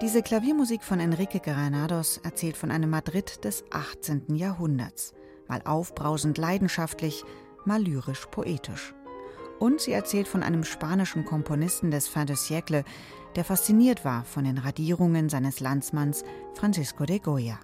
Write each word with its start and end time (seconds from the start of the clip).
Diese 0.00 0.22
Klaviermusik 0.22 0.84
von 0.84 1.00
Enrique 1.00 1.40
Granados 1.40 2.18
erzählt 2.18 2.56
von 2.56 2.70
einem 2.70 2.88
Madrid 2.88 3.44
des 3.44 3.64
18. 3.72 4.36
Jahrhunderts, 4.36 5.12
mal 5.48 5.60
aufbrausend 5.64 6.38
leidenschaftlich, 6.38 7.24
mal 7.64 7.82
lyrisch 7.82 8.26
poetisch. 8.30 8.94
Und 9.58 9.80
sie 9.80 9.90
erzählt 9.90 10.28
von 10.28 10.44
einem 10.44 10.62
spanischen 10.62 11.24
Komponisten 11.24 11.90
des 11.90 12.06
Fin 12.06 12.26
de 12.26 12.36
siècle, 12.36 12.84
der 13.34 13.44
fasziniert 13.44 14.04
war 14.04 14.24
von 14.24 14.44
den 14.44 14.58
Radierungen 14.58 15.28
seines 15.28 15.58
Landsmanns 15.58 16.22
Francisco 16.54 17.04
de 17.04 17.18
Goya. 17.18 17.58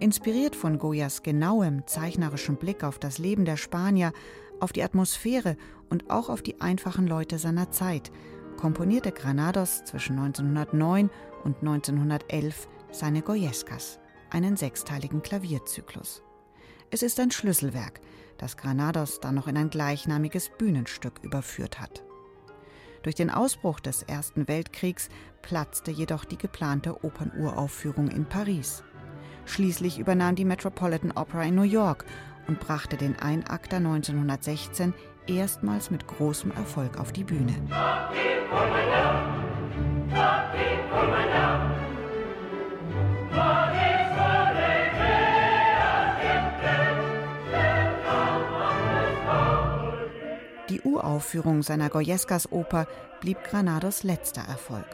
Inspiriert 0.00 0.54
von 0.54 0.78
Goyas 0.78 1.22
genauem 1.22 1.86
zeichnerischen 1.86 2.56
Blick 2.56 2.84
auf 2.84 2.98
das 2.98 3.16
Leben 3.16 3.46
der 3.46 3.56
Spanier, 3.56 4.12
auf 4.60 4.72
die 4.72 4.82
Atmosphäre 4.82 5.56
und 5.94 6.10
auch 6.10 6.28
auf 6.28 6.42
die 6.42 6.60
einfachen 6.60 7.06
Leute 7.06 7.38
seiner 7.38 7.70
Zeit, 7.70 8.10
komponierte 8.56 9.12
Granados 9.12 9.84
zwischen 9.84 10.18
1909 10.18 11.08
und 11.44 11.58
1911 11.58 12.66
seine 12.90 13.22
Goyescas, 13.22 14.00
einen 14.28 14.56
sechsteiligen 14.56 15.22
Klavierzyklus. 15.22 16.24
Es 16.90 17.02
ist 17.02 17.20
ein 17.20 17.30
Schlüsselwerk, 17.30 18.00
das 18.38 18.56
Granados 18.56 19.20
dann 19.20 19.36
noch 19.36 19.46
in 19.46 19.56
ein 19.56 19.70
gleichnamiges 19.70 20.50
Bühnenstück 20.58 21.20
überführt 21.22 21.80
hat. 21.80 22.02
Durch 23.04 23.14
den 23.14 23.30
Ausbruch 23.30 23.78
des 23.78 24.02
Ersten 24.02 24.48
Weltkriegs 24.48 25.08
platzte 25.42 25.92
jedoch 25.92 26.24
die 26.24 26.38
geplante 26.38 27.04
Opernuraufführung 27.04 28.08
in 28.08 28.24
Paris. 28.24 28.82
Schließlich 29.46 30.00
übernahm 30.00 30.34
die 30.34 30.44
Metropolitan 30.44 31.12
Opera 31.12 31.44
in 31.44 31.54
New 31.54 31.62
York 31.62 32.04
und 32.48 32.58
brachte 32.58 32.96
den 32.96 33.16
Einakter 33.16 33.76
1916 33.76 34.92
erstmals 35.26 35.90
mit 35.90 36.06
großem 36.06 36.50
Erfolg 36.52 36.98
auf 36.98 37.12
die 37.12 37.24
Bühne. 37.24 37.54
Die 50.70 50.80
Uraufführung 50.80 51.62
seiner 51.62 51.90
Goyescas-Oper 51.90 52.86
blieb 53.20 53.44
Granados 53.44 54.02
letzter 54.02 54.42
Erfolg. 54.42 54.86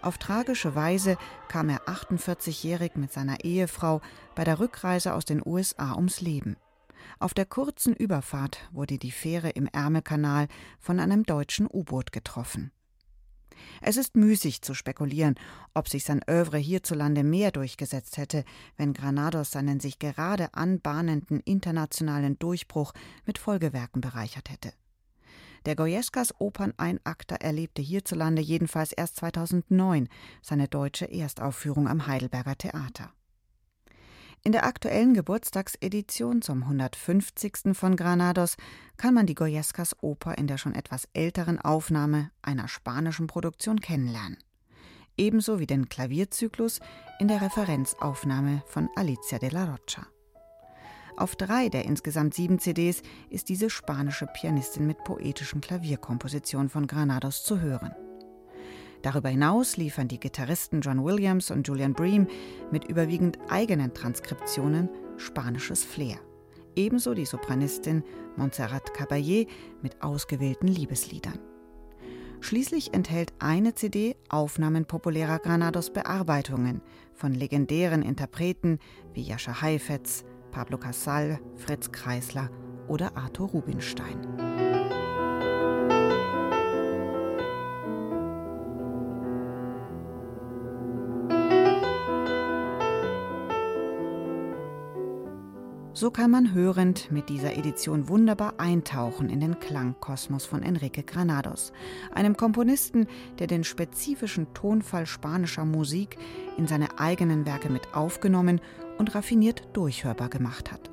Auf 0.00 0.16
tragische 0.16 0.74
Weise 0.74 1.16
kam 1.48 1.68
er 1.68 1.82
48-jährig 1.88 2.92
mit 2.94 3.12
seiner 3.12 3.44
Ehefrau 3.44 4.00
bei 4.34 4.44
der 4.44 4.60
Rückreise 4.60 5.12
aus 5.14 5.24
den 5.24 5.42
USA 5.44 5.94
ums 5.96 6.20
Leben. 6.20 6.56
Auf 7.18 7.34
der 7.34 7.46
kurzen 7.46 7.94
Überfahrt 7.94 8.68
wurde 8.72 8.98
die 8.98 9.10
Fähre 9.10 9.50
im 9.50 9.66
Ärmelkanal 9.66 10.48
von 10.78 11.00
einem 11.00 11.24
deutschen 11.24 11.66
U-Boot 11.66 12.12
getroffen. 12.12 12.72
Es 13.80 13.96
ist 13.96 14.16
müßig 14.16 14.62
zu 14.62 14.74
spekulieren, 14.74 15.34
ob 15.74 15.88
sich 15.88 16.04
sein 16.04 16.22
Övre 16.28 16.58
hierzulande 16.58 17.24
mehr 17.24 17.50
durchgesetzt 17.50 18.16
hätte, 18.16 18.44
wenn 18.76 18.92
Granados 18.92 19.50
seinen 19.50 19.80
sich 19.80 19.98
gerade 19.98 20.54
anbahnenden 20.54 21.40
internationalen 21.40 22.38
Durchbruch 22.38 22.92
mit 23.26 23.38
Folgewerken 23.38 24.00
bereichert 24.00 24.50
hätte. 24.50 24.72
Der 25.66 25.74
Goyescas 25.74 26.40
Operneinakter 26.40 27.36
erlebte 27.36 27.82
hierzulande 27.82 28.42
jedenfalls 28.42 28.92
erst 28.92 29.16
2009 29.16 30.08
seine 30.40 30.68
deutsche 30.68 31.10
Erstaufführung 31.10 31.88
am 31.88 32.06
Heidelberger 32.06 32.56
Theater. 32.56 33.12
In 34.48 34.52
der 34.52 34.64
aktuellen 34.64 35.12
Geburtstagsedition 35.12 36.40
zum 36.40 36.62
150. 36.62 37.74
von 37.76 37.96
Granados 37.96 38.56
kann 38.96 39.12
man 39.12 39.26
die 39.26 39.34
Goyescas 39.34 39.94
Oper 40.02 40.38
in 40.38 40.46
der 40.46 40.56
schon 40.56 40.74
etwas 40.74 41.06
älteren 41.12 41.58
Aufnahme 41.58 42.30
einer 42.40 42.66
spanischen 42.66 43.26
Produktion 43.26 43.78
kennenlernen. 43.78 44.38
Ebenso 45.18 45.58
wie 45.58 45.66
den 45.66 45.90
Klavierzyklus 45.90 46.80
in 47.18 47.28
der 47.28 47.42
Referenzaufnahme 47.42 48.62
von 48.68 48.88
Alicia 48.96 49.38
de 49.38 49.50
la 49.50 49.66
Rocha. 49.66 50.06
Auf 51.18 51.36
drei 51.36 51.68
der 51.68 51.84
insgesamt 51.84 52.32
sieben 52.32 52.58
CDs 52.58 53.02
ist 53.28 53.50
diese 53.50 53.68
spanische 53.68 54.26
Pianistin 54.32 54.86
mit 54.86 55.04
poetischen 55.04 55.60
Klavierkompositionen 55.60 56.70
von 56.70 56.86
Granados 56.86 57.44
zu 57.44 57.60
hören. 57.60 57.92
Darüber 59.02 59.28
hinaus 59.28 59.76
liefern 59.76 60.08
die 60.08 60.18
Gitarristen 60.20 60.80
John 60.80 61.04
Williams 61.04 61.50
und 61.50 61.66
Julian 61.66 61.94
Bream 61.94 62.26
mit 62.70 62.84
überwiegend 62.84 63.38
eigenen 63.48 63.94
Transkriptionen 63.94 64.88
spanisches 65.16 65.84
Flair. 65.84 66.18
Ebenso 66.74 67.14
die 67.14 67.26
Sopranistin 67.26 68.04
Montserrat 68.36 68.92
Caballé 68.94 69.48
mit 69.82 70.02
ausgewählten 70.02 70.68
Liebesliedern. 70.68 71.38
Schließlich 72.40 72.94
enthält 72.94 73.32
eine 73.40 73.74
CD 73.74 74.16
Aufnahmen 74.28 74.84
populärer 74.84 75.40
Granados 75.40 75.90
Bearbeitungen 75.90 76.82
von 77.14 77.34
legendären 77.34 78.02
Interpreten 78.02 78.78
wie 79.12 79.22
Jascha 79.22 79.60
Heifetz, 79.60 80.24
Pablo 80.52 80.78
Casal, 80.78 81.40
Fritz 81.56 81.90
Kreisler 81.90 82.50
oder 82.86 83.16
Arthur 83.16 83.48
Rubinstein. 83.48 84.57
So 95.98 96.12
kann 96.12 96.30
man 96.30 96.54
hörend 96.54 97.10
mit 97.10 97.28
dieser 97.28 97.56
Edition 97.56 98.06
wunderbar 98.08 98.60
eintauchen 98.60 99.28
in 99.28 99.40
den 99.40 99.58
Klangkosmos 99.58 100.46
von 100.46 100.62
Enrique 100.62 101.02
Granados, 101.02 101.72
einem 102.14 102.36
Komponisten, 102.36 103.08
der 103.40 103.48
den 103.48 103.64
spezifischen 103.64 104.54
Tonfall 104.54 105.06
spanischer 105.06 105.64
Musik 105.64 106.16
in 106.56 106.68
seine 106.68 107.00
eigenen 107.00 107.46
Werke 107.46 107.68
mit 107.68 107.94
aufgenommen 107.94 108.60
und 108.98 109.16
raffiniert 109.16 109.70
durchhörbar 109.72 110.28
gemacht 110.28 110.70
hat. 110.70 110.88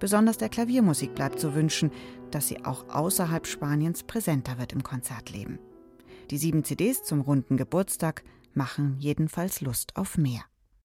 Besonders 0.00 0.38
der 0.38 0.48
Klaviermusik 0.48 1.14
bleibt 1.14 1.38
zu 1.38 1.54
wünschen, 1.54 1.92
dass 2.32 2.48
sie 2.48 2.64
auch 2.64 2.88
außerhalb 2.88 3.46
Spaniens 3.46 4.02
präsenter 4.02 4.58
wird 4.58 4.72
im 4.72 4.82
Konzertleben. 4.82 5.60
Die 6.32 6.38
sieben 6.38 6.64
CDs 6.64 7.04
zum 7.04 7.20
runden 7.20 7.56
Geburtstag 7.56 8.24
machen 8.54 8.96
jedenfalls 8.98 9.60
Lust 9.60 9.96
auf 9.96 10.18
mehr. 10.18 10.42